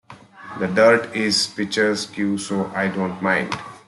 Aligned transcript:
The 0.59 0.65
dirt 0.65 1.15
is 1.15 1.45
picturesque, 1.45 2.15
so 2.39 2.71
I 2.73 2.87
don't 2.87 3.21
mind. 3.21 3.53